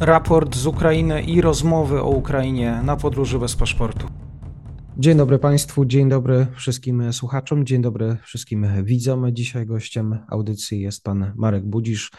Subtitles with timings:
[0.00, 4.06] raport z Ukrainy i rozmowy o Ukrainie na podróży bez paszportu.
[4.98, 9.34] Dzień dobry Państwu, dzień dobry wszystkim słuchaczom, dzień dobry wszystkim widzom.
[9.34, 12.10] Dzisiaj gościem audycji jest pan Marek Budzisz,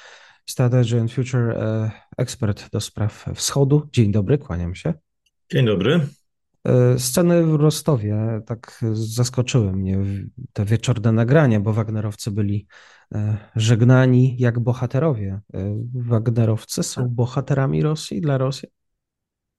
[0.50, 3.90] Strategy and Future e, ekspert do spraw wschodu.
[3.94, 4.94] Dzień dobry, kłaniam się.
[5.52, 6.08] Dzień dobry.
[6.64, 9.98] E, sceny w Rostowie tak zaskoczyły mnie
[10.54, 12.68] te wieczorne nagrania, bo Wagnerowcy byli
[13.16, 15.40] e, żegnani jak bohaterowie.
[15.94, 18.70] Wagnerowcy są bohaterami Rosji dla Rosji?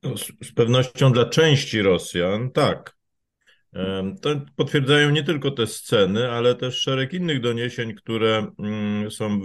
[0.03, 2.97] No, z pewnością dla części Rosjan, tak.
[4.23, 9.41] To potwierdzają nie tylko te sceny, ale też szereg innych doniesień, które mm, są,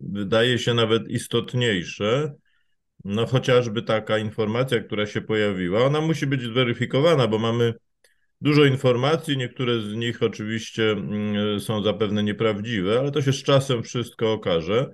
[0.00, 2.32] wydaje się, nawet istotniejsze.
[3.04, 7.74] No chociażby taka informacja, która się pojawiła, ona musi być zweryfikowana, bo mamy
[8.40, 13.82] dużo informacji, niektóre z nich oczywiście mm, są zapewne nieprawdziwe, ale to się z czasem
[13.82, 14.90] wszystko okaże.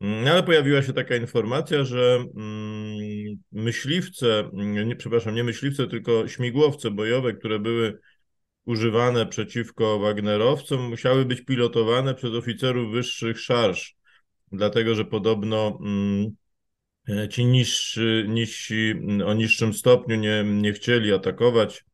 [0.00, 6.90] Mm, ale pojawiła się taka informacja, że mm, myśliwce, nie, przepraszam, nie myśliwce, tylko śmigłowce
[6.90, 7.98] bojowe, które były
[8.64, 13.96] używane przeciwko Wagnerowcom, musiały być pilotowane przez oficerów wyższych szarż,
[14.52, 15.78] dlatego że podobno
[17.30, 18.94] ci niższy, niżsi
[19.26, 21.84] o niższym stopniu nie, nie chcieli atakować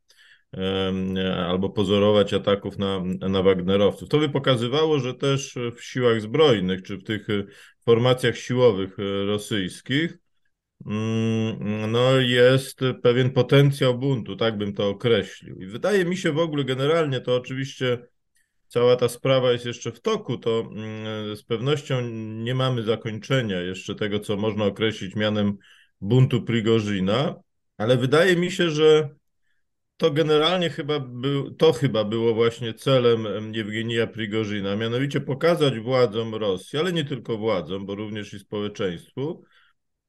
[1.47, 4.09] albo pozorować ataków na, na Wagnerowców.
[4.09, 7.27] To by pokazywało, że też w siłach zbrojnych, czy w tych
[7.85, 10.19] formacjach siłowych e, rosyjskich,
[10.87, 15.61] mm, no jest pewien potencjał buntu, tak bym to określił.
[15.61, 17.99] I wydaje mi się w ogóle generalnie to oczywiście
[18.69, 22.01] cała ta sprawa jest jeszcze w toku, to mm, z pewnością
[22.43, 25.57] nie mamy zakończenia jeszcze tego, co można określić mianem
[26.01, 27.35] buntu Prigorzyna,
[27.77, 29.11] ale wydaje mi się, że
[29.97, 36.79] to generalnie chyba był, to chyba było właśnie celem Jewgenija Prigorzyna, mianowicie pokazać władzom Rosji,
[36.79, 39.45] ale nie tylko władzom, bo również i społeczeństwu,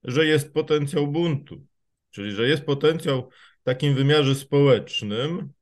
[0.04, 1.66] że jest potencjał buntu,
[2.12, 3.30] czyli że jest potencjał
[3.62, 5.54] w takim wymiarze społecznym,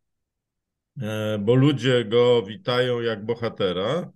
[1.40, 4.12] bo ludzie go witają jak bohatera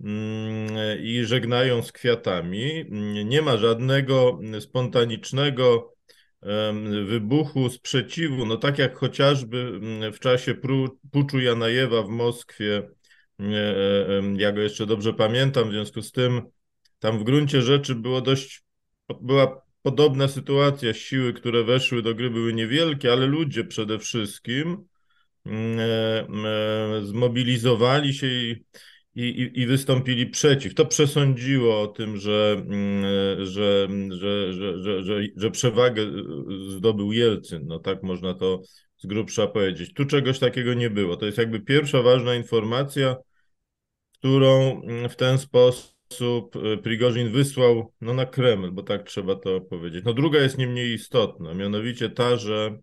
[0.00, 2.84] mm, i żegnają z kwiatami.
[3.24, 5.92] Nie ma żadnego spontanicznego
[7.04, 10.54] wybuchu sprzeciwu, no tak jak chociażby mm, w czasie
[11.12, 12.90] puczu Janajewa w Moskwie,
[13.40, 16.42] e, e, ja go jeszcze dobrze pamiętam, w związku z tym
[16.98, 18.64] tam w gruncie rzeczy było dość,
[19.20, 24.78] była podobna sytuacja, siły, które weszły do gry były niewielkie, ale ludzie przede wszystkim mm,
[24.78, 24.91] e,
[27.02, 28.64] zmobilizowali się i
[29.14, 30.74] i, i, wystąpili przeciw.
[30.74, 32.62] To przesądziło o tym, że,
[33.38, 36.06] że, że, że, że, że, przewagę
[36.68, 37.66] zdobył Jelcyn.
[37.66, 38.62] No tak można to
[38.96, 39.94] z grubsza powiedzieć.
[39.94, 41.16] Tu czegoś takiego nie było.
[41.16, 43.16] To jest jakby pierwsza ważna informacja,
[44.18, 50.04] którą w ten sposób Prigorzin wysłał no, na Kreml, bo tak trzeba to powiedzieć.
[50.04, 52.78] No druga jest nie mniej istotna, mianowicie ta, że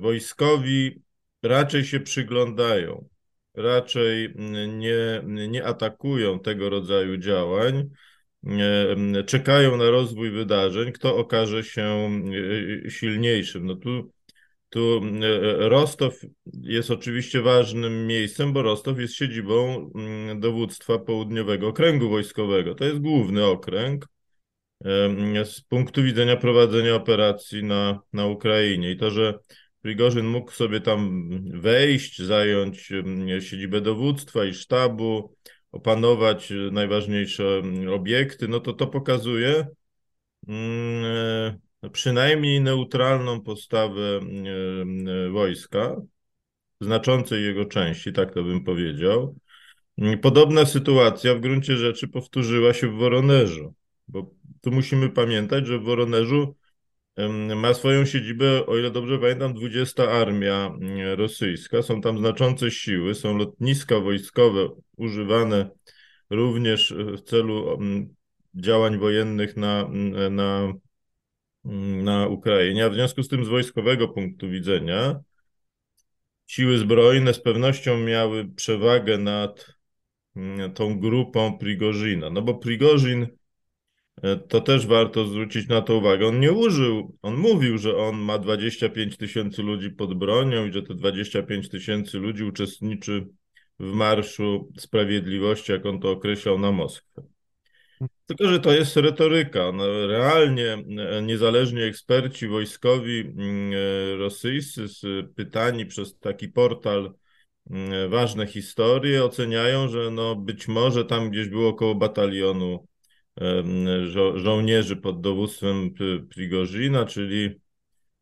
[0.00, 1.02] wojskowi
[1.42, 3.08] raczej się przyglądają
[3.58, 4.34] raczej
[4.68, 7.90] nie, nie atakują tego rodzaju działań,
[9.26, 12.10] czekają na rozwój wydarzeń, kto okaże się
[12.86, 13.66] e, silniejszym.
[13.66, 14.12] No tu,
[14.68, 16.20] tu e, Rostow
[16.62, 19.90] jest oczywiście ważnym miejscem, bo Rostow jest siedzibą
[20.36, 22.74] dowództwa południowego okręgu wojskowego.
[22.74, 24.06] To jest główny okręg
[25.44, 28.90] z punktu widzenia prowadzenia operacji na, na Ukrainie.
[28.90, 29.38] I to, że
[29.82, 31.30] Prigorzyn mógł sobie tam
[31.60, 32.92] wejść, zająć
[33.40, 35.34] siedzibę dowództwa i sztabu,
[35.72, 39.66] opanować najważniejsze mm, obiekty, no to to pokazuje
[40.48, 41.04] mm,
[41.82, 44.20] e, przynajmniej neutralną postawę
[45.30, 45.96] wojska,
[46.80, 49.36] znaczącej jego części, tak to bym powiedział.
[50.22, 53.74] Podobna sytuacja w gruncie rzeczy powtórzyła się w Woronerzu,
[54.08, 54.30] bo
[54.60, 56.54] tu musimy pamiętać, że w Woronerzu
[57.56, 61.82] ma swoją siedzibę, o ile dobrze pamiętam, 20 armia mm, rosyjska.
[61.82, 65.70] Są tam znaczące siły, są lotniska wojskowe używane
[66.30, 67.78] również w celu
[68.54, 70.72] działań wojennych na, mm, na,
[71.64, 72.84] mm, na Ukrainie.
[72.84, 75.20] A w związku z tym, z wojskowego punktu widzenia,
[76.46, 79.66] siły zbrojne z pewnością miały przewagę nad
[80.74, 82.30] tą grupą Prigorzyna.
[82.30, 83.28] No bo Prigorzyn E,
[84.48, 86.26] to też warto zwrócić na to uwagę.
[86.26, 90.82] On nie użył, on mówił, że on ma 25 tysięcy ludzi pod bronią i że
[90.82, 93.26] te 25 tysięcy ludzi uczestniczy
[93.80, 97.22] w Marszu Sprawiedliwości, jak on to określał, na Moskwę.
[98.26, 99.72] Tylko, że to jest retoryka.
[99.72, 104.84] No, realnie e, niezależni eksperci wojskowi mm, e, rosyjscy,
[105.36, 107.14] pytani przez taki portal
[107.70, 112.86] mm, Ważne Historie, oceniają, że no być może tam gdzieś było około batalionu
[114.04, 115.94] żo żołnierzy pod dowództwem
[116.28, 117.50] Prigorzyna, czyli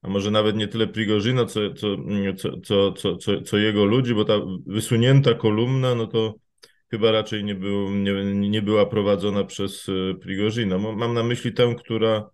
[0.03, 1.97] a może nawet nie tyle Prigorzyna, co, co,
[2.37, 4.35] co, co, co, co, jego ludzi, bo ta
[4.67, 6.35] wysunięta kolumna, no to
[6.91, 10.79] chyba raczej nie, był, nie, nie była prowadzona przez e, Prigorzyna.
[10.79, 12.31] Mam na myśli tę, która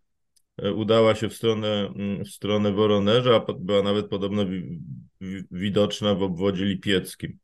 [0.63, 1.93] e, udała się w stronę,
[2.25, 4.45] w stronę Woronerza, a była nawet podobno
[5.51, 7.39] widoczna w obwodzie lipieckim.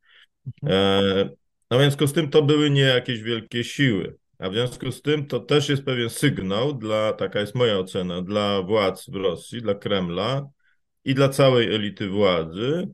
[0.46, 0.72] Mhm.
[0.72, 1.30] E,
[1.70, 4.16] no w związku z tym to były nie jakieś wielkie siły.
[4.38, 8.22] A w związku z tym to też jest pewien sygnał dla, taka jest moja ocena,
[8.22, 10.48] dla władz w Rosji, dla Kremla
[11.04, 12.88] i dla całej elity władzy,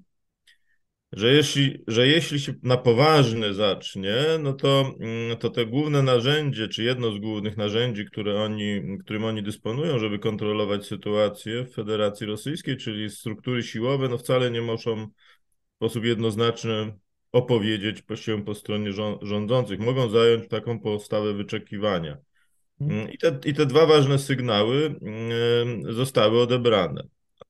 [1.12, 6.68] że jeśli, że jeśli się na poważnie zacznie, no to, mm, to te główne narzędzie,
[6.68, 12.26] czy jedno z głównych narzędzi, które oni, którym oni dysponują, żeby kontrolować sytuację w Federacji
[12.26, 16.98] Rosyjskiej, czyli struktury siłowe, no wcale nie muszą w sposób jednoznaczny
[17.34, 18.92] opowiedzieć się po stronie
[19.22, 19.80] rządzących.
[19.80, 22.16] Mogą zająć taką postawę wyczekiwania.
[22.80, 23.00] Mhm.
[23.00, 27.02] Mm, I te, I te dwa ważne sygnały mm, zostały odebrane.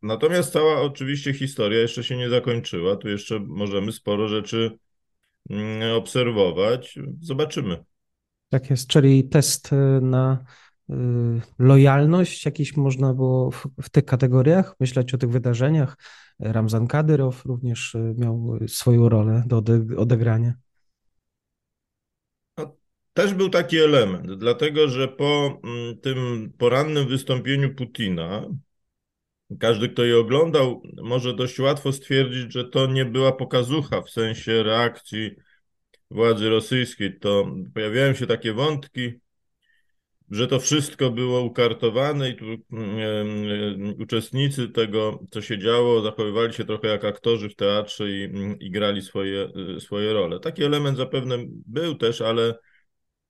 [0.03, 2.97] Natomiast cała oczywiście historia jeszcze się nie zakończyła.
[2.97, 4.79] Tu jeszcze możemy sporo rzeczy
[5.51, 6.99] mm, obserwować.
[7.21, 7.85] Zobaczymy.
[8.49, 10.45] Tak jest, czyli test y, na
[11.59, 15.97] lojalność jakiś można było w, w, tych kategoriach myśleć o tych wydarzeniach.
[16.39, 19.63] Ramzan Kadyrow również y, miał swoją rolę do
[19.97, 20.55] odegrania.
[22.59, 22.77] No,
[23.13, 28.47] też był taki element, dlatego że po mm, tym porannym wystąpieniu Putina,
[29.61, 34.63] każdy, kto je oglądał, może dość łatwo stwierdzić, że to nie była pokazucha w sensie
[34.63, 35.31] reakcji
[36.11, 37.19] władzy rosyjskiej.
[37.19, 39.24] To pojawiają się takie wątki,
[40.31, 46.65] że to wszystko było ukartowane i tu um, uczestnicy tego, co się działo, zachowywali się
[46.65, 49.49] trochę jak aktorzy w teatrze i, i grali swoje,
[49.79, 50.41] swoje role.
[50.41, 52.55] Taki element zapewne był też, ale,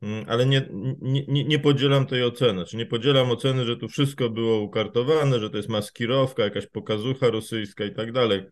[0.03, 0.69] mm, ale nie,
[1.03, 2.65] nie, nie podzielam tej oceny.
[2.65, 7.31] Czy nie podzielam oceny, że tu wszystko było ukartowane, że to jest maskirowka, jakaś pokazucha
[7.31, 8.43] rosyjska i tak dalej.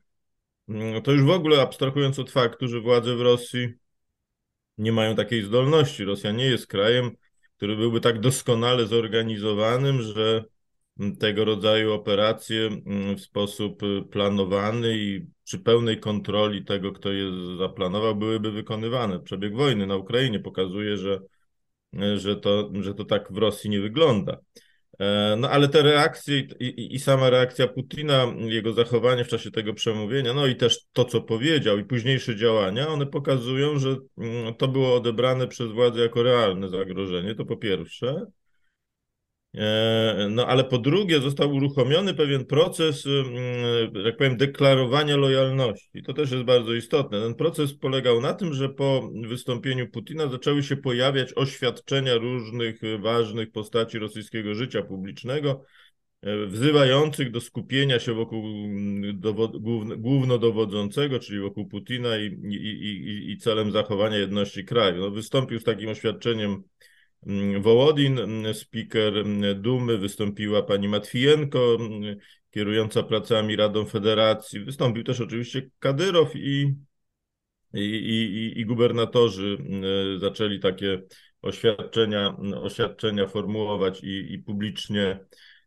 [0.68, 3.68] Mm, to już w ogóle abstrahując od faktu, że władze w Rosji
[4.78, 6.04] nie mają takiej zdolności.
[6.04, 7.10] Rosja nie jest krajem,
[7.62, 10.44] który byłby tak doskonale zorganizowanym, że
[11.18, 17.24] tego rodzaju operacje mm, w sposób y, planowany i przy pełnej kontroli tego, kto je
[17.58, 19.20] zaplanował, byłyby wykonywane.
[19.20, 21.20] Przebieg wojny na Ukrainie pokazuje, że,
[22.16, 24.36] że, to, że to tak w Rosji nie wygląda.
[24.98, 29.50] E, no ale te reakcje i, i, i, sama reakcja Putina, jego zachowanie w czasie
[29.50, 34.54] tego przemówienia, no i też to, co powiedział i późniejsze działania, one pokazują, że mm,
[34.54, 38.26] to było odebrane przez władze jako realne zagrożenie, to po pierwsze.
[39.54, 46.02] E, no ale po drugie został uruchomiony pewien proces, mm, jak powiem, deklarowania lojalności.
[46.02, 47.20] To też jest bardzo istotne.
[47.20, 53.50] Ten proces polegał na tym, że po wystąpieniu Putina zaczęły się pojawiać oświadczenia różnych ważnych
[53.50, 55.64] postaci rosyjskiego życia publicznego,
[56.22, 59.52] e, wzywających do skupienia się wokół mm, dowod,
[59.96, 65.00] głównodowodzącego, czyli wokół Putina i, i, i, i celem zachowania jedności kraju.
[65.00, 66.62] No, wystąpił z takim oświadczeniem
[67.60, 71.78] Wołodin, mm, speaker mm, Dumy, wystąpiła pani Matwijenko,
[72.50, 74.60] kierująca pracami Radą Federacji.
[74.60, 76.74] Wystąpił też oczywiście Kadyrow i,
[77.74, 79.58] i, i, i gubernatorzy
[80.18, 81.02] zaczęli takie
[81.42, 85.20] oświadczenia, oświadczenia formułować i, i publicznie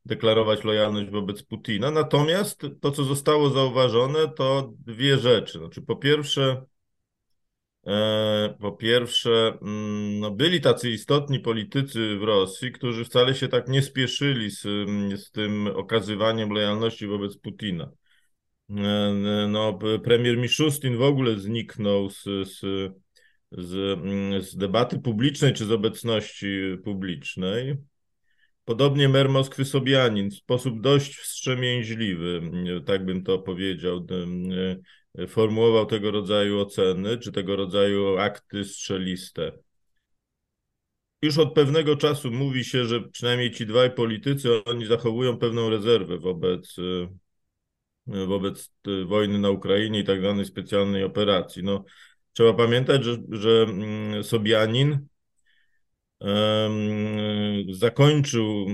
[0.06, 1.92] deklarować lojalność wobec Putina.
[1.92, 5.60] Natomiast to, co zostało zauważone, to dwie rzeczy.
[5.60, 6.66] Znaczy, po pierwsze,
[8.60, 13.82] po pierwsze, mm, no byli tacy istotni politycy w Rosji, którzy wcale się tak nie
[13.82, 14.62] spieszyli z,
[15.16, 17.92] z tym okazywaniem lojalności wobec Putina.
[18.70, 22.60] E, no, premier Miszustin w ogóle zniknął z, z,
[23.52, 24.00] z,
[24.46, 26.48] z debaty publicznej czy z obecności
[26.84, 27.76] publicznej.
[28.66, 32.42] Podobnie mer Moskwy Sobianin w sposób dość wstrzemięźliwy,
[32.86, 34.06] tak bym to powiedział,
[35.28, 39.52] formułował tego rodzaju oceny, czy tego rodzaju akty strzeliste.
[41.22, 46.18] Już od pewnego czasu mówi się, że przynajmniej ci dwaj politycy, oni zachowują pewną rezerwę
[46.18, 46.76] wobec,
[48.08, 48.74] wobec
[49.06, 51.64] wojny na Ukrainie i tak zwanej specjalnej operacji.
[51.64, 51.86] No,
[52.34, 55.08] trzeba pamiętać, że, że mm, Sobianin
[57.72, 58.68] zakończył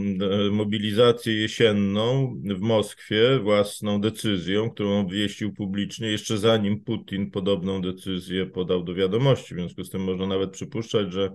[0.52, 8.84] mobilizację jesienną w Moskwie własną decyzją, którą obwieścił publicznie, jeszcze zanim Putin podobną decyzję podał
[8.84, 9.56] do wiadomości.
[9.56, 11.34] W związku z tym można nawet przypuszczać, że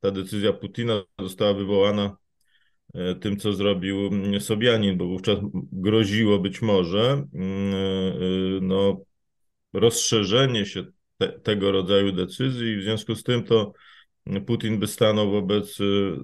[0.00, 2.16] ta decyzja Putina została wywołana
[2.94, 5.38] e, tym, co zrobił mm, Sobianin, bo wówczas
[5.72, 9.00] groziło być może mm, e, no,
[9.72, 10.84] rozszerzenie się
[11.18, 13.72] te, tego rodzaju decyzji i w związku z tym to
[14.46, 15.78] Putin by stanął wobec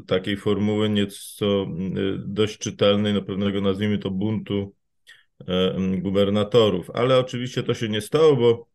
[0.07, 1.67] takiej formuły nieco
[2.19, 4.75] dość czytelnej, no pewnego nazwijmy to buntu
[5.99, 6.91] gubernatorów.
[6.91, 8.69] Ale oczywiście to się nie stało, bo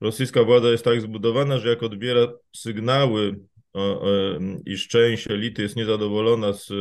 [0.00, 2.26] rosyjska władza jest tak zbudowana, że jak odbiera
[2.56, 3.40] sygnały,
[4.66, 6.72] iż część elity jest niezadowolona z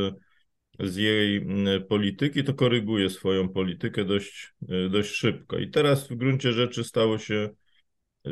[0.79, 1.47] z jej
[1.89, 5.57] polityki, to koryguje swoją politykę dość, e, dość szybko.
[5.57, 7.49] I teraz w gruncie rzeczy stało się,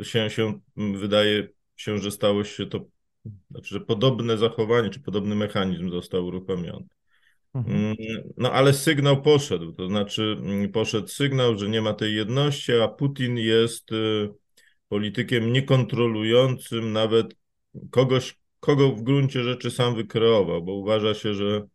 [0.02, 2.86] się, się wydaje się, że stało się to,
[3.50, 6.86] znaczy, że podobne zachowanie, czy podobny mechanizm został uruchomiony.
[7.54, 7.76] Mhm.
[7.76, 7.96] Mm,
[8.36, 12.88] no ale sygnał poszedł, to znaczy mm, poszedł sygnał, że nie ma tej jedności, a
[12.88, 14.28] Putin jest y,
[14.88, 17.34] politykiem niekontrolującym nawet
[17.90, 21.66] kogoś, kogo w gruncie rzeczy sam wykreował, bo uważa się, że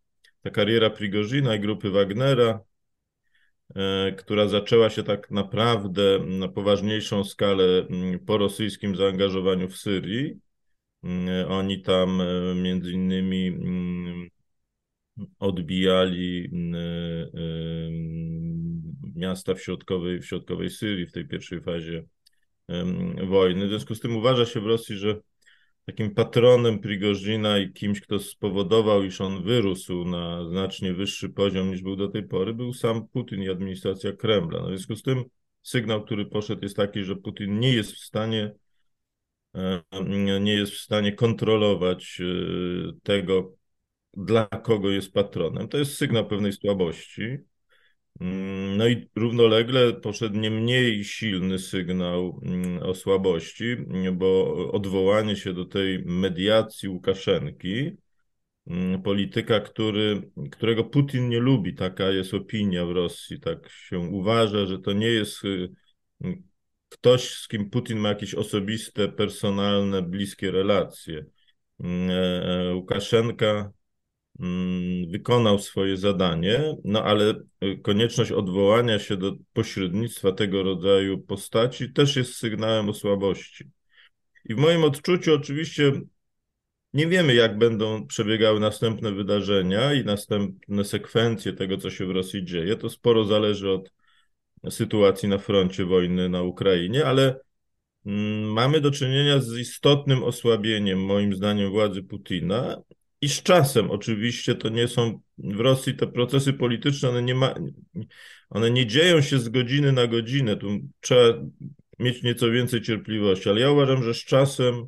[0.42, 2.60] ta kariera Prigozina i grupy Wagnera,
[3.76, 10.40] e, która zaczęła się tak naprawdę na poważniejszą skalę mm, po rosyjskim zaangażowaniu w Syrii.
[11.04, 14.30] Mm, oni tam e, między innymi mm,
[15.40, 16.50] odbijali e,
[19.16, 22.04] miasta w środkowej, w środkowej Syrii w tej pierwszej fazie
[23.28, 23.66] wojny.
[23.66, 25.20] W związku z tym uważa się w Rosji, że
[25.86, 31.82] takim patronem Prigozina i kimś, kto spowodował, iż on wyrósł na znacznie wyższy poziom niż
[31.82, 34.60] był do tej pory, był sam Putin i administracja Kremla.
[34.60, 35.24] No w związku z tym
[35.62, 38.54] sygnał, który poszedł jest taki, że Putin nie jest w stanie e,
[40.40, 43.56] nie jest w stanie kontrolować e, tego,
[44.14, 45.68] dla kogo jest patronem.
[45.68, 47.38] To jest sygnał pewnej słabości.
[48.20, 53.78] Mm, no i równolegle poszedł nie mniej silny sygnał mm, o słabości,
[54.14, 57.92] bo odwołanie się do tej mediacji Łukaszenki,
[58.68, 64.66] mm, polityka, który, którego Putin nie lubi, taka jest opinia w Rosji, tak się uważa,
[64.66, 65.70] że to nie jest y,
[66.94, 71.26] ktoś, z kim Putin ma jakieś osobiste, personalne, bliskie relacje.
[71.84, 73.72] E, e, Łukaszenka
[74.40, 77.34] Mm, wykonał swoje zadanie, no ale
[77.64, 83.72] y, konieczność odwołania się do pośrednictwa tego rodzaju postaci też jest sygnałem o słabości.
[84.46, 85.92] I w moim odczuciu oczywiście
[86.94, 92.46] nie wiemy, jak będą przebiegały następne wydarzenia i następne sekwencje tego, co się w Rosji
[92.46, 92.76] dzieje.
[92.76, 93.92] To sporo zależy od
[94.70, 97.40] sytuacji na froncie wojny na Ukrainie, ale
[98.06, 102.82] mm, mamy do czynienia z istotnym osłabieniem, moim zdaniem, władzy Putina
[103.22, 107.56] i z czasem oczywiście to nie są w Rosji te procesy polityczne, one nie, ma,
[108.50, 110.58] one nie dzieją się z godziny na godzinę.
[110.58, 111.40] Tu trzeba
[112.00, 114.88] mieć nieco więcej cierpliwości, ale ja uważam, że z czasem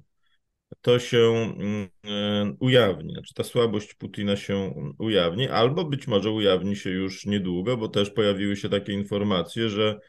[0.82, 3.14] to się mm, e, ujawni.
[3.14, 8.10] Znaczy ta słabość Putina się ujawni, albo być może ujawni się już niedługo, bo też
[8.10, 10.00] pojawiły się takie informacje, że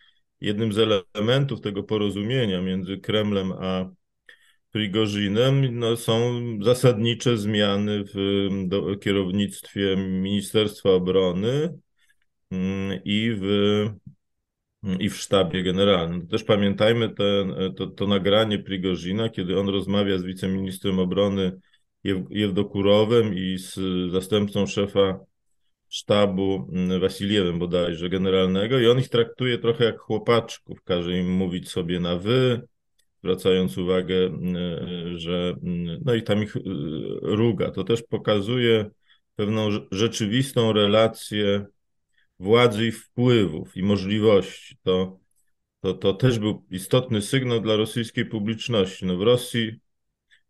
[0.40, 0.78] jednym z
[1.14, 3.90] elementów tego porozumienia między Kremlem a
[4.70, 11.78] Prigozinem no, są zasadnicze zmiany w do, kierownictwie Ministerstwa Obrony
[12.50, 13.46] mm, i w,
[15.00, 16.26] i w sztabie generalnym.
[16.26, 21.52] Też pamiętajmy ten, to, to nagranie Prigozina, kiedy on rozmawia z wiceministrem obrony
[22.30, 23.78] Jewdokurowem i z
[24.12, 25.20] zastępcą szefa
[25.88, 31.68] sztabu mm, Wasiliewem bodajże generalnego i on ich traktuje trochę jak chłopaczków, każe im mówić
[31.68, 32.62] sobie na wy,
[33.18, 36.60] zwracając uwagę, y, że y, no i tam ich y,
[37.22, 37.70] ruga.
[37.70, 38.90] To też pokazuje
[39.36, 41.66] pewną rzeczywistą relację
[42.38, 44.76] władzy i wpływów i możliwości.
[44.82, 45.18] To,
[45.80, 49.06] to, to też był istotny sygnał dla rosyjskiej publiczności.
[49.06, 49.80] No w Rosji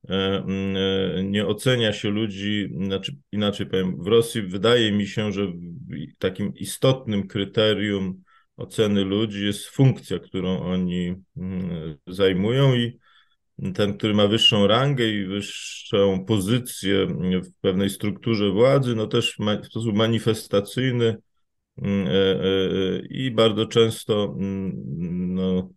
[0.09, 5.53] e, e, nie ocenia się ludzi, znaczy inaczej powiem, w Rosji wydaje mi się, że
[6.19, 8.23] takim istotnym kryterium
[8.57, 11.15] oceny ludzi jest funkcja, którą oni
[12.07, 12.99] zajmują i
[13.75, 17.07] ten, który ma wyższą rangę i wyższą pozycję
[17.45, 21.17] w pewnej strukturze władzy, no też w sposób manifestacyjny
[23.11, 24.73] i bardzo często mm,
[25.35, 25.71] no,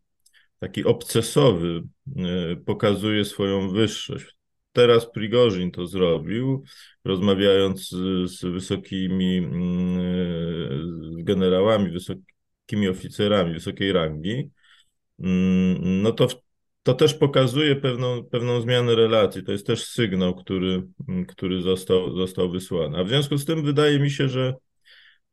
[0.60, 1.84] taki obcesowy
[2.18, 4.36] e, pokazuje swoją wyższość.
[4.72, 6.64] Teraz Prigorzin to zrobił,
[7.04, 9.50] rozmawiając z, z wysokimi
[11.20, 12.24] z generałami, wysoki,
[12.70, 14.50] wysokimi oficerami wysokiej rangi,
[15.20, 16.28] mm, no to,
[16.84, 19.44] to też pokazuje pewną, pewną zmianę relacji.
[19.44, 22.98] To jest też sygnał, który, mm, który został, został wysłany.
[22.98, 24.54] A w związku z tym wydaje mi się, że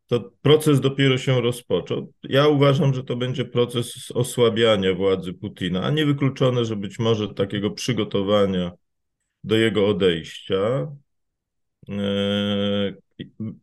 [0.06, 2.12] to proces dopiero się rozpoczął.
[2.22, 7.34] Ja uważam, że to będzie proces osłabiania władzy Putina, a nie wykluczone, że być może
[7.34, 8.72] takiego przygotowania
[9.44, 10.92] do jego odejścia.
[11.88, 12.92] E,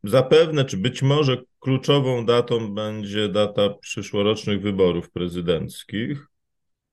[0.04, 6.28] Zapewne, czy być może kluczową datą będzie data przyszłorocznych wyborów prezydenckich.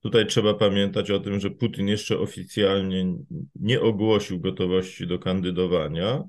[0.01, 3.15] Tutaj trzeba pamiętać o tym, że Putin jeszcze oficjalnie
[3.55, 6.25] nie ogłosił gotowości do kandydowania.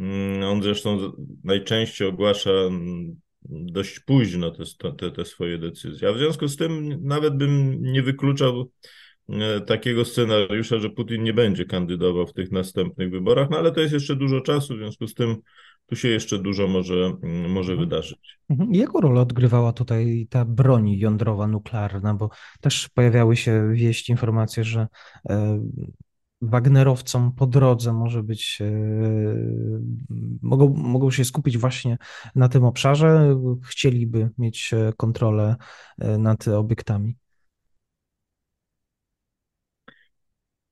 [0.00, 1.12] Mm, on zresztą
[1.44, 4.64] najczęściej ogłasza mm, dość późno te,
[4.98, 6.08] te, te swoje decyzje.
[6.08, 8.70] A w związku z tym nawet bym nie wykluczał
[9.28, 13.80] e, takiego scenariusza, że Putin nie będzie kandydował w tych następnych wyborach, no ale to
[13.80, 15.36] jest jeszcze dużo czasu, w związku z tym
[15.86, 17.88] tu się jeszcze dużo może, mm, może mhm.
[17.88, 18.38] wydarzyć.
[18.50, 18.74] Mhm.
[18.74, 22.14] Jaką rolę odgrywała tutaj ta broń jądrowa, nuklearna?
[22.14, 22.30] Bo
[22.60, 24.86] też pojawiały się wieści, informacje, że
[25.28, 25.60] e,
[26.42, 28.70] Wagnerowcom po drodze może być, e,
[30.42, 31.98] mogą, mogą się skupić właśnie
[32.34, 33.36] na tym obszarze,
[33.68, 35.56] chcieliby mieć e, kontrolę
[36.18, 37.16] nad obiektami.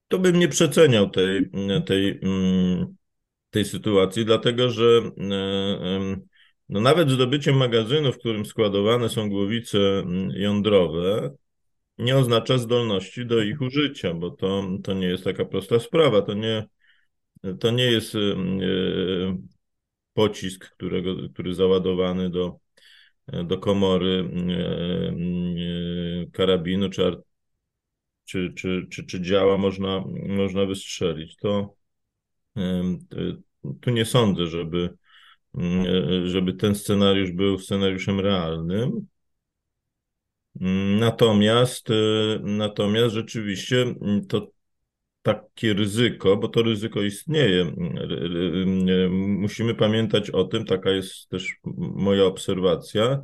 [0.09, 1.51] To bym nie przeceniał tej,
[1.87, 2.97] tej mm,
[3.51, 6.17] tej sytuacji, dlatego że e,
[6.69, 9.79] no nawet zdobycie magazynu, w którym składowane są głowice
[10.35, 11.35] jądrowe,
[11.99, 16.23] nie oznacza zdolności do ich użycia, bo to, to nie jest taka prosta sprawa.
[16.23, 16.67] To nie,
[17.61, 18.19] to nie jest e,
[20.15, 22.59] pocisk, którego, który załadowany do,
[23.45, 24.31] do komory
[26.33, 27.23] karabinu czy,
[28.25, 31.37] czy, czy, czy, czy działa można, można wystrzelić.
[31.37, 31.75] To,
[33.81, 34.95] tu nie sądzę, żeby,
[36.25, 39.07] żeby ten scenariusz był scenariuszem realnym.
[40.99, 41.95] Natomiast, e,
[42.43, 44.51] natomiast rzeczywiście mm, to
[45.23, 47.73] takie ryzyko, bo to ryzyko istnieje.
[49.11, 53.23] Musimy pamiętać o tym, taka jest też moja obserwacja,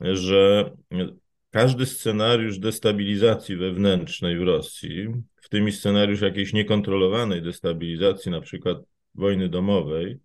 [0.00, 0.70] że
[1.50, 5.08] każdy scenariusz destabilizacji wewnętrznej w Rosji,
[5.42, 8.78] w tym scenariusz jakiejś niekontrolowanej destabilizacji, na przykład
[9.14, 10.23] wojny domowej, mm,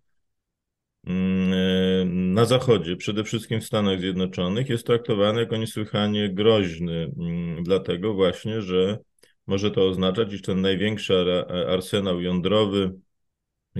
[1.04, 8.62] na Zachodzie, przede wszystkim w Stanach Zjednoczonych, jest traktowany jako niesłychanie groźny, mm, dlatego właśnie,
[8.62, 8.98] że
[9.46, 12.92] może to oznaczać, iż ten największy arsenał jądrowy,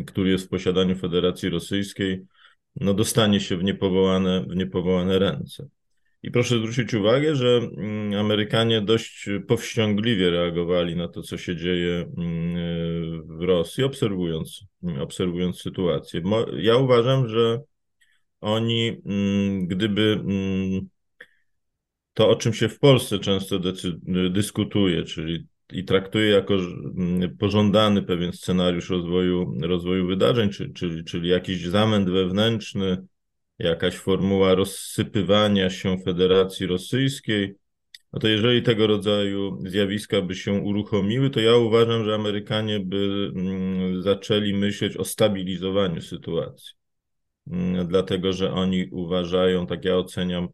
[0.06, 2.26] który jest w posiadaniu Federacji Rosyjskiej,
[2.76, 5.68] no dostanie się w niepowołane, w niepowołane ręce.
[6.22, 12.06] I proszę zwrócić uwagę, że mm, Amerykanie dość powściągliwie reagowali na to, co się dzieje
[12.16, 14.64] mm, w Rosji, obserwując,
[15.00, 16.22] obserwując sytuację.
[16.56, 17.60] Ja uważam, że
[18.40, 20.20] oni, mm, gdyby
[22.14, 23.58] to, o czym się w Polsce często
[24.30, 26.54] dyskutuje, czyli i traktuje jako
[27.38, 33.06] pożądany pewien scenariusz rozwoju, rozwoju wydarzeń, czyli, czyli, czyli jakiś zamęt wewnętrzny,
[33.60, 37.54] jakaś formuła rozsypywania się Federacji Rosyjskiej,
[38.12, 43.32] no to jeżeli tego rodzaju zjawiska by się uruchomiły, to ja uważam, że Amerykanie by
[43.36, 46.74] mm, zaczęli myśleć o stabilizowaniu sytuacji.
[47.46, 50.48] Mm, dlatego, że oni uważają, tak ja oceniam,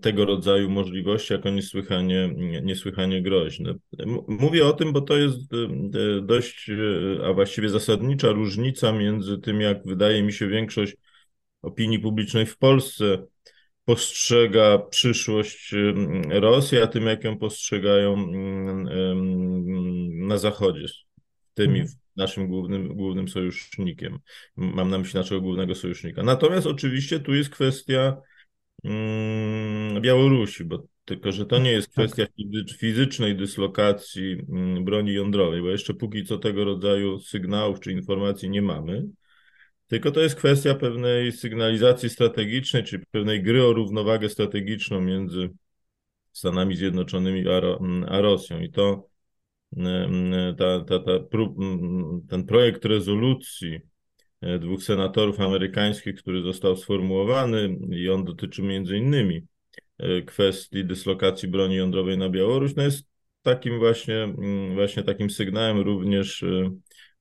[0.00, 2.30] tego rodzaju możliwości jako niesłychanie,
[2.62, 3.74] niesłychanie groźne.
[4.28, 5.40] Mówię o tym, bo to jest
[6.22, 10.96] dość, e, a właściwie zasadnicza różnica między tym, jak wydaje mi się większość
[11.62, 13.26] opinii publicznej w Polsce
[13.84, 15.74] postrzega przyszłość
[16.28, 18.26] Rosji, a tym, jak ją postrzegają
[20.26, 20.86] na Zachodzie,
[21.54, 21.98] tymi mhm.
[22.16, 24.18] naszym głównym, głównym sojusznikiem.
[24.56, 26.22] Mam na myśli naszego głównego sojusznika.
[26.22, 28.16] Natomiast oczywiście tu jest kwestia
[30.00, 32.06] Białorusi, bo tylko, że to nie jest tak.
[32.06, 32.26] kwestia
[32.78, 34.36] fizycznej dyslokacji
[34.80, 39.04] broni jądrowej, bo jeszcze póki co tego rodzaju sygnałów czy informacji nie mamy.
[39.88, 45.50] Tylko to jest kwestia pewnej sygnalizacji strategicznej, czy pewnej gry o równowagę strategiczną między
[46.32, 47.60] Stanami Zjednoczonymi a,
[48.08, 48.60] a Rosją.
[48.60, 49.08] I to
[50.58, 51.12] ta, ta, ta,
[52.28, 53.80] ten projekt rezolucji
[54.40, 59.42] e, dwóch senatorów amerykańskich, który został sformułowany i on dotyczy między innymi
[59.98, 63.04] e, kwestii dyslokacji broni jądrowej na Białoruś, no jest
[63.42, 64.34] takim właśnie,
[64.74, 66.70] właśnie takim sygnałem również e,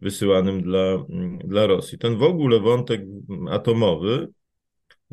[0.01, 1.05] wysyłanym dla,
[1.43, 1.97] dla Rosji.
[1.97, 3.01] Ten w ogóle wątek
[3.49, 4.27] atomowy,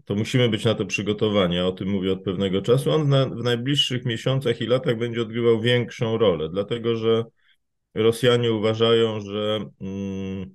[0.04, 1.58] to musimy być na to przygotowani.
[1.58, 2.90] O tym mówię od pewnego czasu.
[2.90, 7.24] On na, w najbliższych miesiącach i latach będzie odgrywał większą rolę, dlatego że
[7.94, 10.54] Rosjanie uważają, że mm,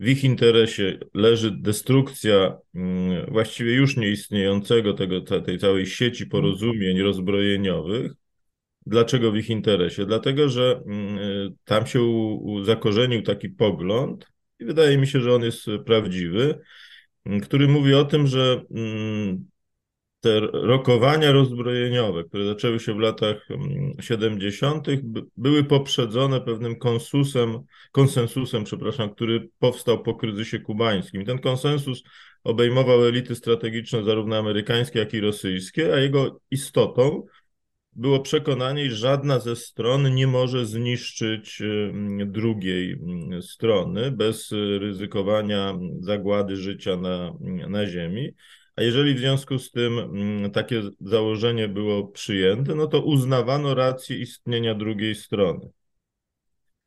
[0.00, 8.12] w ich interesie leży destrukcja mm, właściwie już nieistniejącego tego, tej całej sieci porozumień rozbrojeniowych,
[8.86, 10.06] Dlaczego w ich interesie?
[10.06, 12.00] Dlatego, że mm, y, tam się
[12.64, 14.26] zakorzenił taki pogląd,
[14.60, 16.60] i wydaje mi się, że on jest prawdziwy,
[17.24, 19.46] mm, który mówi o tym, że mm,
[20.20, 23.48] te rokowania rozbrojeniowe, które zaczęły się w latach
[24.00, 24.88] 70.,
[25.36, 27.58] były poprzedzone pewnym konsusem,
[27.92, 31.24] konsensusem, przepraszam, który powstał po kryzysie kubańskim.
[31.24, 32.02] Ten konsensus
[32.44, 37.26] obejmował elity strategiczne, zarówno amerykańskie, jak i rosyjskie, a jego istotą
[37.96, 41.62] było przekonanie, iż żadna ze stron nie może zniszczyć
[42.26, 42.98] drugiej
[43.40, 47.34] strony bez ryzykowania zagłady życia na,
[47.68, 48.34] na Ziemi.
[48.76, 50.00] A jeżeli w związku z tym
[50.52, 55.70] takie założenie było przyjęte, no to uznawano rację istnienia drugiej strony.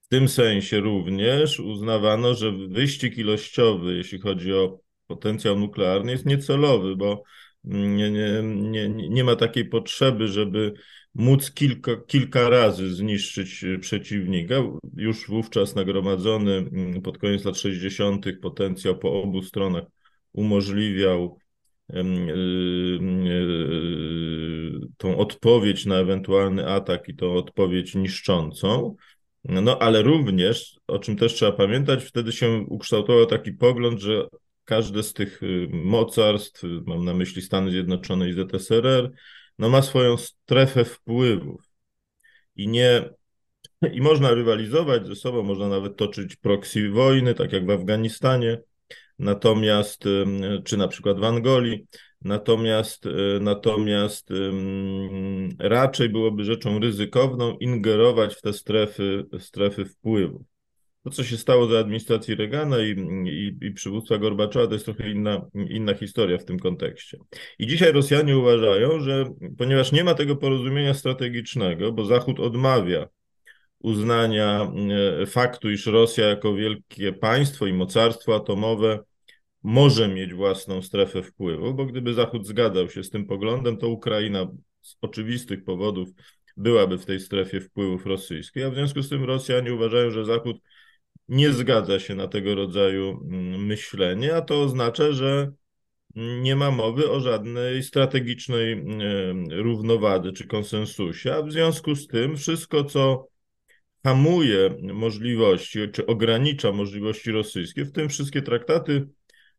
[0.02, 6.95] W tym sensie również uznawano, że wyścig ilościowy, jeśli chodzi o potencjał nuklearny, jest niecelowy,
[6.95, 7.24] bo
[7.63, 10.74] nie, nie, nie, nie ma takiej potrzeby, żeby
[11.15, 14.56] móc kilka, kilka razy zniszczyć przeciwnika.
[14.95, 18.26] Już wówczas nagromadzony mm, pod koniec lat 60.
[18.41, 19.84] potencjał po obu stronach
[20.34, 21.38] umożliwiał
[21.89, 23.39] y, y,
[24.98, 28.95] tą odpowiedź na ewentualny atak i tą odpowiedź niszczącą.
[29.43, 34.28] No ale również, o czym też trzeba pamiętać, wtedy się ukształtował taki pogląd, że
[34.65, 39.12] każde z tych y, mocarstw, mam na myśli Stany Zjednoczone i ZSRR,
[39.60, 41.62] no ma swoją strefę wpływów.
[42.56, 43.10] I nie
[43.91, 48.62] i można rywalizować ze sobą, można nawet toczyć proxy wojny, tak jak w Afganistanie,
[49.19, 50.04] natomiast
[50.65, 51.88] czy na przykład w Angolii,
[52.22, 53.04] natomiast
[53.41, 54.30] natomiast
[55.60, 60.48] raczej byłoby rzeczą ryzykowną ingerować w te strefy, strefy wpływów.
[61.10, 62.89] To, co się stało za administracji Reagana i,
[63.26, 67.17] i, i przywództwa Gorbaczowa, to jest trochę inna, inna historia w tym kontekście.
[67.60, 69.26] I dzisiaj Rosjanie uważają, że
[69.58, 73.08] ponieważ nie ma tego porozumienia strategicznego, bo Zachód odmawia
[73.80, 74.72] uznania
[75.22, 79.00] e, faktu, iż Rosja jako wielkie państwo i mocarstwo atomowe
[79.63, 84.48] może mieć własną strefę wpływu, bo gdyby Zachód zgadzał się z tym poglądem, to Ukraina
[84.82, 86.10] z oczywistych powodów
[86.58, 90.58] byłaby w tej strefie wpływów rosyjskiej, a w związku z tym Rosjanie uważają, że Zachód
[91.30, 95.52] nie zgadza się na tego rodzaju mm, myślenie, a to oznacza, że
[96.15, 102.38] nie ma mowy o żadnej strategicznej mm, równowadze czy konsensusie, a w związku z tym
[102.38, 103.28] wszystko, co
[104.04, 109.08] hamuje możliwości czy ogranicza możliwości rosyjskie, w tym wszystkie traktaty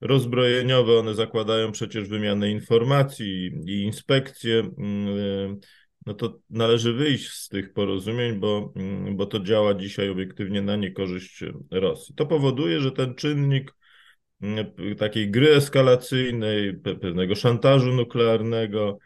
[0.01, 5.61] rozbrojeniowe, one zakładają przecież wymianę informacji i inspekcje mm,
[6.07, 10.77] no to należy wyjść z tych porozumień, bo, mm, bo to działa dzisiaj obiektywnie na
[10.77, 12.15] niekorzyść Rosji.
[12.15, 13.75] To powoduje, że ten czynnik
[14.43, 14.67] mm,
[14.99, 18.99] takiej gry eskalacyjnej, pewnego szantażu nuklearnego,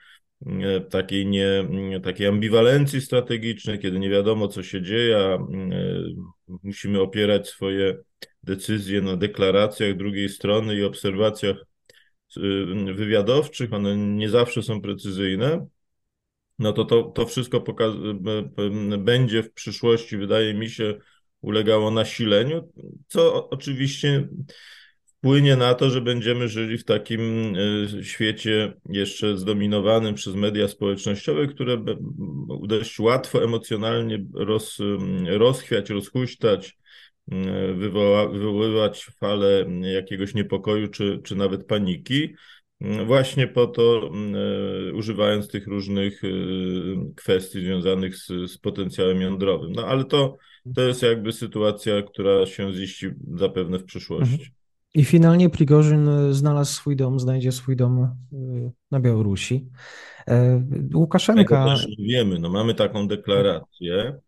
[0.46, 1.64] mm, takiej, nie,
[2.02, 5.38] takiej ambiwalencji strategicznej, kiedy nie wiadomo, co się dzieje,
[6.62, 7.96] musimy opierać swoje
[8.42, 11.56] decyzje na deklaracjach drugiej strony i obserwacjach
[12.36, 13.72] y, wywiadowczych.
[13.72, 15.66] One nie zawsze są precyzyjne
[16.58, 17.64] no to to, to wszystko
[18.98, 20.94] będzie w przyszłości, wydaje mi się,
[21.40, 22.72] ulegało nasileniu,
[23.08, 24.28] co oczywiście
[25.06, 27.54] wpłynie na to, że będziemy żyli w takim
[27.98, 31.84] e, świecie jeszcze zdominowanym przez media społecznościowe, które
[32.62, 34.78] dość łatwo emocjonalnie roz,
[35.26, 36.78] rozchwiać, rozhuśtać,
[37.74, 42.34] wywoła, wywoływać falę jakiegoś niepokoju czy, czy nawet paniki.
[43.06, 44.34] Właśnie po to, mm,
[44.88, 46.28] e, używając tych różnych e,
[47.16, 49.72] kwestii związanych z, z potencjałem jądrowym.
[49.72, 50.36] No ale to,
[50.74, 54.34] to jest jakby sytuacja, która się ziści zapewne w przyszłości.
[54.34, 54.50] Mhm.
[54.94, 58.08] I finalnie Prigorzyn e, znalazł swój dom, znajdzie swój dom
[58.90, 59.68] na Białorusi.
[60.94, 61.64] Łukaszenka.
[61.64, 62.38] Tego też nie wiemy.
[62.38, 64.18] No, mamy taką deklarację,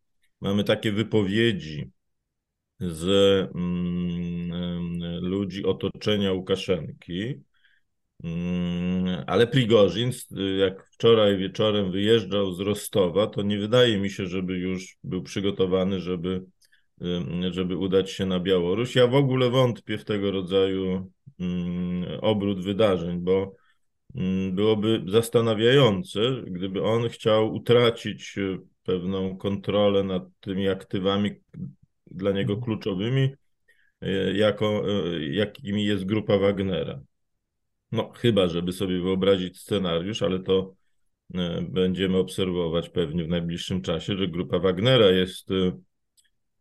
[0.40, 1.90] mamy takie wypowiedzi
[2.80, 3.04] z
[3.54, 4.50] mm,
[5.20, 7.40] ludzi otoczenia Łukaszenki
[9.26, 10.10] ale Prigorzin,
[10.58, 16.00] jak wczoraj wieczorem wyjeżdżał z Rostowa, to nie wydaje mi się, żeby już był przygotowany,
[16.00, 16.44] żeby,
[17.50, 18.96] żeby udać się na Białoruś.
[18.96, 21.10] Ja w ogóle wątpię w tego rodzaju
[21.40, 23.54] mm, obrót wydarzeń, bo
[24.14, 31.30] mm, byłoby zastanawiające, gdyby on chciał utracić e, pewną kontrolę nad tymi aktywami
[32.06, 32.64] dla niego mhm.
[32.64, 33.30] kluczowymi,
[34.34, 34.82] jako,
[35.30, 37.00] jakimi jest grupa Wagnera.
[37.96, 40.74] No, chyba, żeby sobie wyobrazić scenariusz, ale to
[41.35, 45.72] e, będziemy obserwować pewnie w najbliższym czasie, że grupa Wagnera jest e,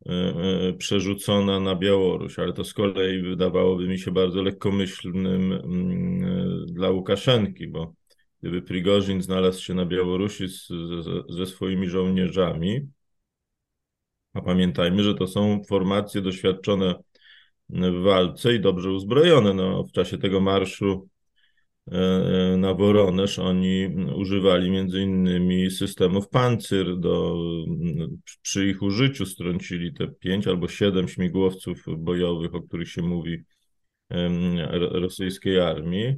[0.05, 6.89] e, przerzucona na Białoruś, ale to z kolei wydawałoby mi się bardzo lekkomyślnym mm, dla
[6.89, 7.93] Łukaszenki, bo
[8.41, 10.67] gdyby Prigorzin znalazł się na Białorusi z,
[11.29, 12.87] ze swoimi żołnierzami,
[14.33, 16.95] a pamiętajmy, że to są formacje doświadczone
[17.69, 19.53] w walce i dobrze uzbrojone.
[19.53, 21.09] No, w czasie tego marszu
[22.57, 27.37] na Woronesz oni używali między innymi systemów Pancyr do,
[28.41, 33.43] przy ich użyciu strącili te pięć albo siedem śmigłowców bojowych, o których się mówi
[34.91, 36.15] rosyjskiej armii.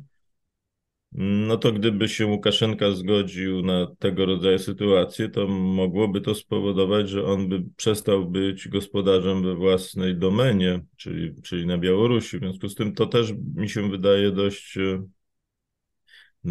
[1.12, 7.25] no to gdyby się Łukaszenka zgodził na tego rodzaju sytuację, to mogłoby to spowodować, że
[7.25, 12.38] on by przestał być gospodarzem we własnej domenie, czyli, czyli na Białorusi.
[12.38, 15.03] W związku z tym to też mi się wydaje dość, e,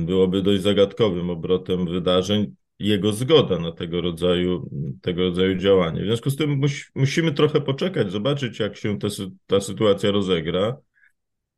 [0.05, 4.71] byłoby dość zagadkowym obrotem wydarzeń jego zgoda na tego rodzaju,
[5.03, 6.03] tego rodzaju działanie.
[6.03, 6.61] W związku z tym
[6.95, 9.09] musimy trochę poczekać, zobaczyć, jak się ta,
[9.47, 10.77] ta sytuacja rozegra.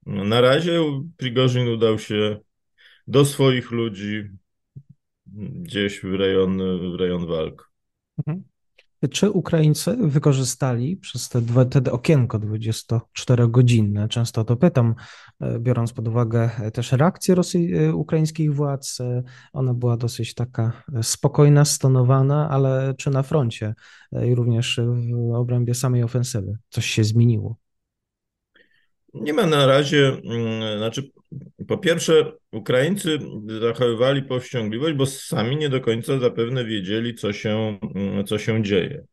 [0.07, 0.81] Na razie
[1.16, 2.40] Prigorzyn udał się
[3.07, 4.24] do swoich ludzi
[5.37, 6.59] gdzieś w rejon,
[6.92, 7.70] w rejon walk.
[8.18, 8.44] Mhm.
[9.11, 14.95] Czy Ukraińcy wykorzystali przez te, dwa, okienko 24-godzinne, często to pytam,
[15.41, 20.83] e, biorąc pod uwagę też reakcję Rosji, e, ukraińskich władz, e, ona była dosyć taka
[21.03, 23.75] spokojna, stonowana, ale czy na froncie
[24.13, 27.57] również w obrębie samej ofensywy coś się zmieniło?
[29.14, 31.11] Nie ma na razie, mm, znaczy
[31.68, 33.18] po pierwsze Ukraińcy
[33.61, 39.05] zachowywali powściągliwość, bo sami nie do końca zapewne wiedzieli, co się, mm, co się dzieje.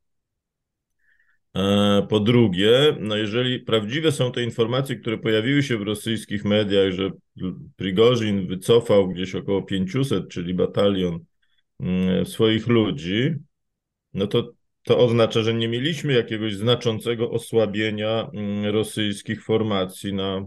[1.56, 6.92] E, po drugie, no jeżeli prawdziwe są te informacje, które pojawiły się w rosyjskich mediach,
[6.92, 7.12] że
[7.76, 11.20] Prigorzin wycofał gdzieś około 500, czyli batalion
[11.80, 13.36] mm, swoich ludzi,
[14.14, 14.52] no to
[14.86, 20.46] to oznacza, że nie mieliśmy jakiegoś znaczącego osłabienia mm, rosyjskich formacji na,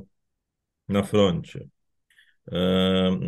[0.89, 1.69] na froncie.
[2.53, 3.19] E,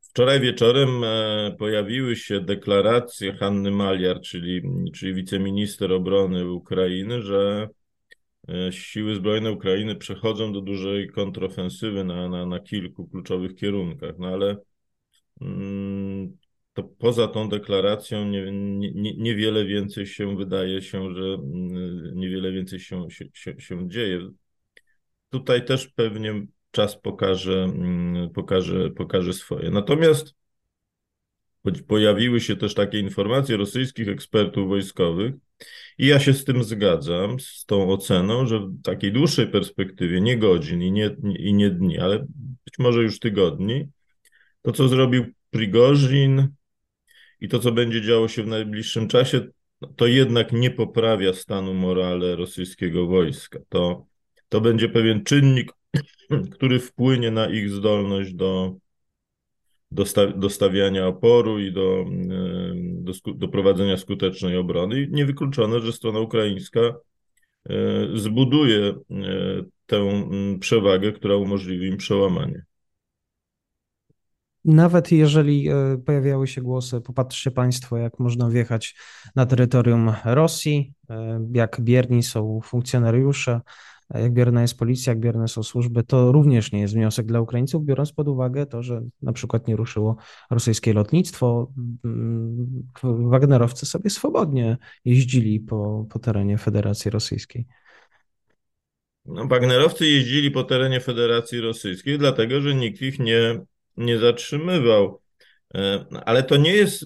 [0.00, 4.62] wczoraj wieczorem e, pojawiły się deklaracje Hanny Maliar, czyli,
[4.94, 7.68] czyli wiceminister obrony Ukrainy, że
[8.48, 14.14] e, siły zbrojne Ukrainy przechodzą do dużej kontrofensywy na, na, na kilku kluczowych kierunkach.
[14.18, 14.56] No ale
[15.40, 15.89] mm,
[17.00, 23.10] poza tą deklaracją nie, nie, niewiele więcej się wydaje się, że mm, niewiele więcej się,
[23.10, 24.30] się, się, się dzieje.
[25.30, 29.70] Tutaj też pewnie czas pokaże, mm, pokaże, pokaże swoje.
[29.70, 30.34] Natomiast
[31.86, 35.34] pojawiły się też takie informacje rosyjskich ekspertów wojskowych,
[35.98, 40.38] i ja się z tym zgadzam, z tą oceną, że w takiej dłuższej perspektywie, nie
[40.38, 42.26] godzin i nie, i nie dni, ale
[42.64, 43.88] być może już tygodni,
[44.62, 46.48] to co zrobił Prigorzin,
[47.40, 49.46] i to, co będzie działo się w najbliższym czasie,
[49.96, 53.58] to jednak nie poprawia stanu morale rosyjskiego wojska.
[53.68, 54.06] To,
[54.48, 55.72] to będzie pewien czynnik,
[56.54, 58.74] który wpłynie na ich zdolność do,
[60.36, 62.04] do stawiania oporu i do,
[62.80, 65.02] do, do prowadzenia skutecznej obrony.
[65.02, 67.74] I niewykluczone, że strona ukraińska e,
[68.14, 68.94] zbuduje e,
[69.86, 72.64] tę przewagę, która umożliwi im przełamanie.
[74.64, 78.96] Nawet jeżeli e, pojawiały się głosy, popatrzcie Państwo, jak można wjechać
[79.36, 83.60] na terytorium Rosji, e, jak bierni są funkcjonariusze,
[84.14, 87.84] jak bierna jest policja, jak bierne są służby, to również nie jest wniosek dla Ukraińców,
[87.84, 90.16] biorąc pod uwagę to, że na przykład nie ruszyło
[90.50, 91.72] rosyjskie lotnictwo.
[92.04, 97.66] Mm, Wagnerowcy sobie swobodnie jeździli po, po terenie Federacji Rosyjskiej.
[99.24, 103.60] No, Wagnerowcy jeździli po terenie Federacji Rosyjskiej, dlatego że nikt ich nie
[103.96, 105.20] nie zatrzymywał.
[105.74, 107.04] E, ale to nie, jest,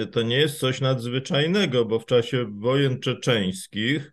[0.00, 4.12] e, to nie jest coś nadzwyczajnego, bo w czasie wojen czeczeńskich,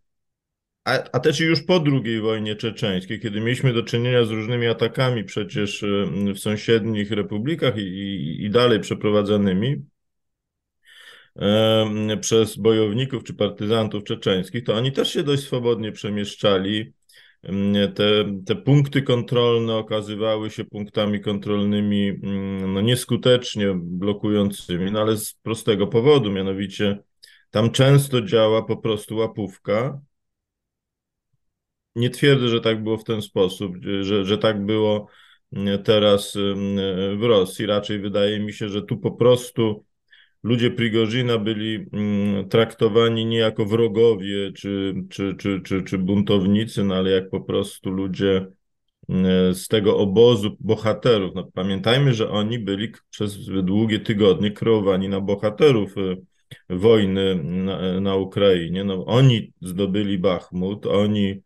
[0.84, 5.23] a, a też już po II wojnie czeczeńskiej, kiedy mieliśmy do czynienia z różnymi atakami
[5.23, 5.88] przecież e,
[6.34, 9.86] w sąsiednich republikach i, i, i dalej przeprowadzanymi
[12.21, 16.93] przez bojowników czy partyzantów czeczeńskich, to oni też się dość swobodnie przemieszczali
[17.95, 25.34] te, te punkty kontrolne okazywały się punktami kontrolnymi mm, no, nieskutecznie blokującymi, no ale z
[25.34, 26.99] prostego powodu, mianowicie
[27.51, 30.01] tam często działa po prostu łapówka.
[31.95, 35.08] Nie twierdzę, że tak było w ten sposób, że, że tak było
[35.53, 36.38] mm, teraz
[37.17, 37.65] w Rosji.
[37.65, 39.86] Raczej wydaje mi się, że tu po prostu
[40.45, 46.95] ludzie Prigorzyna byli mm, traktowani nie jako wrogowie czy, czy, czy, czy, czy buntownicy, no
[46.95, 48.47] ale jak po prostu ludzie
[49.10, 51.36] mm, z tego obozu bohaterów.
[51.36, 56.17] No, pamiętajmy, że oni byli przez długie tygodnie kreowani na bohaterów y,
[56.69, 58.84] wojny na, na Ukrainie.
[58.84, 61.41] No, oni zdobyli Bachmut, oni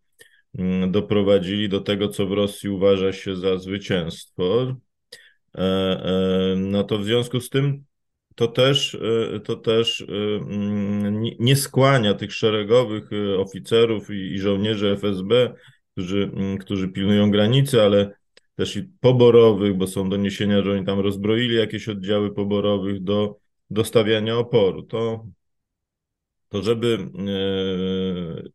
[0.58, 4.76] mm, doprowadzili do tego, co w Rosji uważa się za zwycięstwo.
[5.56, 7.89] E, e, no to w związku z tym
[8.40, 10.06] to też, y, to też y,
[10.50, 15.54] mm, nie skłania tych szeregowych y, oficerów i żołnierzy FSB,
[15.92, 18.14] którzy, mm, którzy pilnują granicy, ale
[18.56, 23.84] też i poborowych, bo są doniesienia, że oni tam rozbroili jakieś oddziały poborowych do, do
[23.84, 24.84] stawiania oporu.
[24.84, 25.26] To,
[26.50, 26.98] to żeby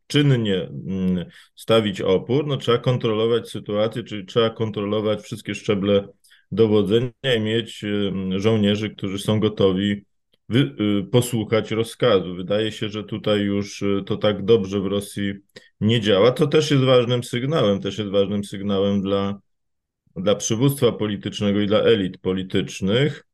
[0.06, 6.08] czynnie mm, stawić opór, no trzeba kontrolować sytuację, czyli trzeba kontrolować wszystkie szczeble
[6.54, 7.84] dowodzenia i mieć
[8.36, 10.04] żołnierzy, którzy są gotowi
[10.48, 12.34] wy, y, posłuchać rozkazu.
[12.34, 15.32] Wydaje się, że tutaj już y, to tak dobrze w Rosji
[15.80, 19.38] nie działa, co też jest ważnym sygnałem, też jest ważnym sygnałem dla,
[20.16, 23.24] dla przywództwa politycznego i dla elit politycznych,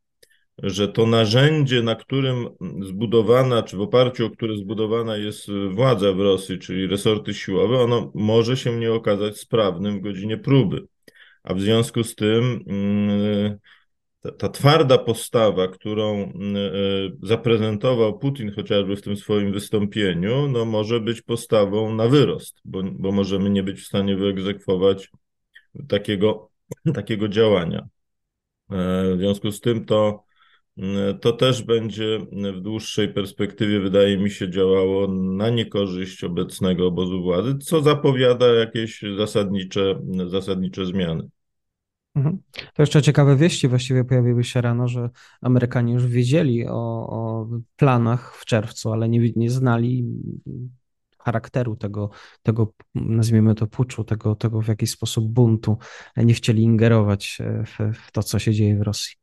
[0.62, 2.48] że to narzędzie, na którym
[2.82, 8.12] zbudowana, czy w oparciu o które zbudowana jest władza w Rosji, czyli resorty siłowe, ono
[8.14, 10.86] może się nie okazać sprawnym w godzinie próby.
[11.42, 13.58] A w związku z tym mm,
[14.20, 16.60] ta, ta, twarda postawa, którą mm, e,
[17.22, 23.12] zaprezentował Putin chociażby w tym swoim wystąpieniu, no może być postawą na wyrost, bo, bo
[23.12, 25.10] możemy nie być w stanie wyegzekwować
[25.88, 26.50] takiego,
[26.94, 27.88] takiego działania.
[28.70, 30.24] E, w związku z tym to,
[31.20, 32.18] to też będzie
[32.54, 39.04] w dłuższej perspektywie, wydaje mi się, działało na niekorzyść obecnego obozu władzy, co zapowiada jakieś
[39.16, 41.28] zasadnicze, zasadnicze zmiany.
[42.14, 42.38] Mhm.
[42.74, 48.36] To jeszcze ciekawe wieści właściwie pojawiły się rano, że Amerykanie już wiedzieli o, o planach
[48.36, 50.04] w czerwcu, ale nie, nie znali
[51.18, 52.10] charakteru tego,
[52.42, 55.78] tego, nazwijmy to puczu, tego, tego w jakiś sposób buntu.
[56.16, 59.16] Nie chcieli ingerować w, w to, co się dzieje w Rosji.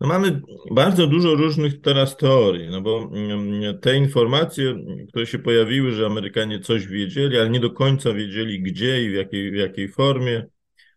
[0.00, 4.74] No mamy bardzo dużo różnych teraz teorii, no bo mm, te informacje,
[5.08, 9.12] które się pojawiły, że Amerykanie coś wiedzieli, ale nie do końca wiedzieli gdzie i w
[9.12, 10.46] jakiej, w jakiej formie,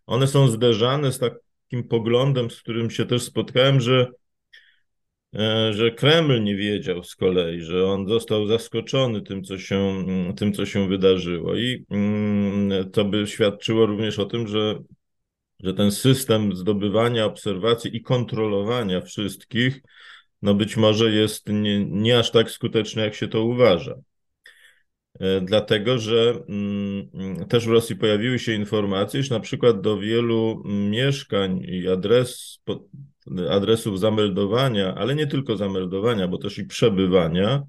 [0.06, 4.12] one są zderzane z takim poglądem, z którym się też spotkałem, że,
[5.36, 10.54] e, że Kreml nie wiedział z kolei, że on został zaskoczony tym, co się, tym,
[10.54, 11.56] co się wydarzyło.
[11.56, 14.80] I mm, to by świadczyło również o tym, że,
[15.64, 19.82] że ten system zdobywania obserwacji i kontrolowania wszystkich,
[20.42, 23.96] no być może jest nie, nie aż tak skuteczny, jak się to uważa.
[25.20, 30.64] E, dlatego że mm, też w Rosji pojawiły się informacje, że na przykład do wielu
[30.66, 32.60] mieszkań i adres,
[33.50, 37.64] adresów zameldowania, ale nie tylko zameldowania, bo też i przebywania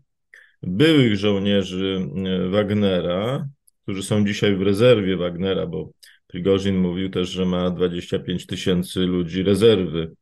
[0.63, 3.49] byłych żołnierzy e, Wagnera,
[3.83, 5.91] którzy są dzisiaj w rezerwie Wagnera, bo
[6.33, 10.13] Prigorzin mówił też, że ma 25 tysięcy ludzi rezerwy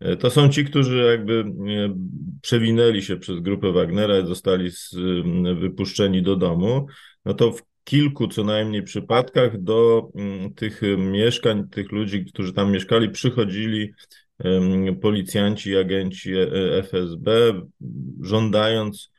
[0.00, 1.44] E, to są ci, którzy jakby
[2.42, 4.70] przewinęli się przez grupę Wagnera, zostali
[5.60, 6.86] wypuszczeni do domu.
[7.24, 10.08] No to w kilku co najmniej przypadkach do
[10.56, 13.92] tych mieszkań, tych ludzi, którzy tam mieszkali, przychodzili
[15.00, 17.52] policjanci agenci e, FSB,
[18.20, 19.15] żądając E, e,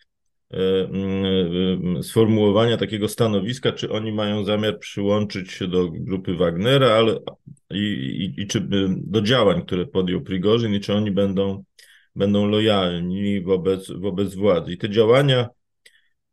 [2.01, 7.19] sformułowania takiego stanowiska, czy oni mają zamiar przyłączyć się do grupy Wagnera, ale
[7.71, 11.63] i, i, i czy do działań, które podjął Prigorzyn i czy oni będą,
[12.15, 14.73] będą lojalni wobec, wobec władzy.
[14.73, 15.49] I te działania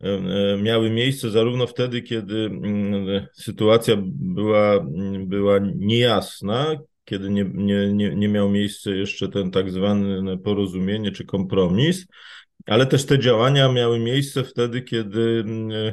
[0.00, 4.86] e, miały miejsce zarówno wtedy, kiedy mm, sytuacja była,
[5.26, 11.24] była niejasna, kiedy nie, nie, nie, nie miał miejsca jeszcze ten tak zwany porozumienie czy
[11.24, 12.06] kompromis,
[12.66, 15.92] ale też te działania miały miejsce wtedy, kiedy mm,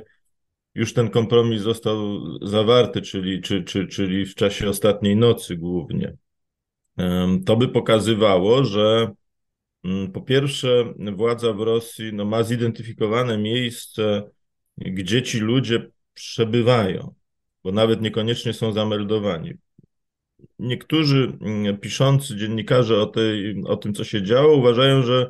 [0.75, 6.15] już ten kompromis został zawarty, czyli, czy, czy, czyli w czasie ostatniej nocy głównie.
[7.45, 9.11] To by pokazywało, że
[9.83, 14.23] mm, po pierwsze, władza w Rosji no, ma zidentyfikowane miejsce,
[14.77, 17.13] gdzie ci ludzie przebywają,
[17.63, 19.53] bo nawet niekoniecznie są zameldowani.
[20.59, 25.29] Niektórzy mm, piszący dziennikarze o, tej, o tym, co się działo, uważają, że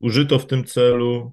[0.00, 1.32] Użyto w tym celu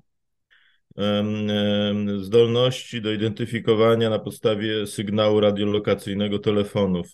[2.18, 7.08] zdolności do identyfikowania na podstawie sygnału radiolokacyjnego telefonów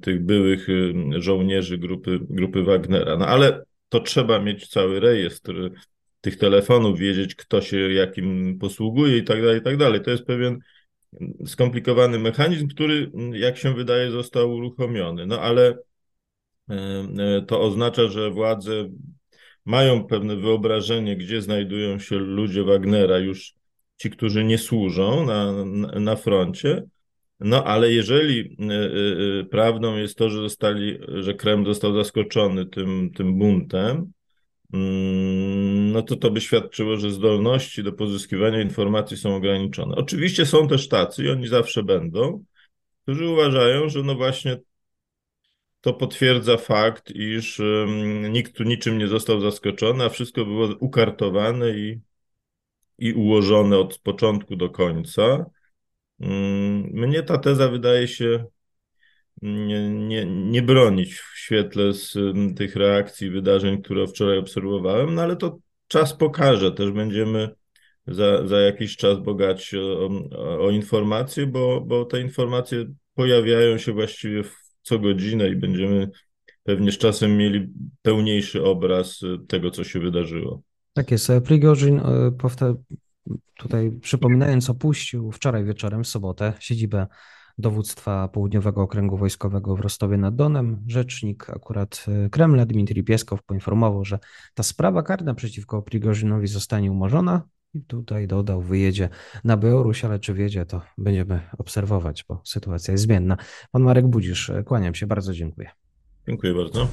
[0.00, 0.66] tych byłych
[1.18, 3.16] żołnierzy grupy, grupy Wagnera.
[3.16, 5.70] No ale to trzeba mieć cały rejestr
[6.20, 10.00] tych telefonów, wiedzieć kto się jakim posługuje i tak dalej, i tak dalej.
[10.02, 10.58] To jest pewien
[11.46, 15.26] skomplikowany mechanizm, który jak się wydaje został uruchomiony.
[15.26, 15.78] No ale
[17.46, 18.88] to oznacza, że władze
[19.64, 23.54] mają pewne wyobrażenie, gdzie znajdują się ludzie Wagnera, już
[23.96, 25.64] ci, którzy nie służą na,
[26.00, 26.82] na froncie.
[27.40, 32.66] No ale jeżeli y, y, y, prawdą jest to, że zostali, że Kreml został zaskoczony
[32.66, 34.12] tym, tym buntem,
[34.72, 39.96] mm, no to to by świadczyło, że zdolności do pozyskiwania informacji są ograniczone.
[39.96, 42.44] Oczywiście są też tacy, i oni zawsze będą,
[43.02, 44.58] którzy uważają, że no właśnie
[45.84, 47.60] to potwierdza fakt, iż
[48.30, 52.00] nikt tu niczym nie został zaskoczony, a wszystko było ukartowane i,
[52.98, 55.46] i ułożone od początku do końca.
[56.18, 58.44] Mnie ta teza wydaje się
[59.42, 62.16] nie, nie, nie bronić w świetle z
[62.56, 65.58] tych reakcji, wydarzeń, które wczoraj obserwowałem, no ale to
[65.88, 66.72] czas pokaże.
[66.72, 67.54] Też będziemy
[68.06, 73.92] za, za jakiś czas bogać o, o, o informacje, bo, bo te informacje pojawiają się
[73.92, 76.10] właściwie w co godzinę i będziemy
[76.62, 77.72] pewnie z czasem mieli
[78.02, 80.62] pełniejszy obraz tego, co się wydarzyło.
[80.92, 81.32] Tak jest.
[81.44, 82.00] Prigorzin,
[83.58, 87.06] tutaj przypominając, opuścił wczoraj wieczorem, w sobotę, siedzibę
[87.58, 90.84] dowództwa Południowego Okręgu Wojskowego w Rostowie nad Donem.
[90.86, 94.18] Rzecznik akurat Kremla, Dmitrij Pieskow, poinformował, że
[94.54, 97.42] ta sprawa karna przeciwko Prigorzynowi zostanie umorzona.
[97.74, 99.08] I tutaj dodał, wyjedzie
[99.44, 103.36] na Białoruś, ale czy wiedzie, to będziemy obserwować, bo sytuacja jest zmienna.
[103.70, 105.70] Pan Marek Budzisz, kłaniam się, bardzo dziękuję.
[106.26, 106.88] Dziękuję bardzo.